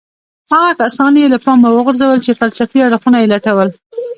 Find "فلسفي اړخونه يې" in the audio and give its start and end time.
2.39-3.27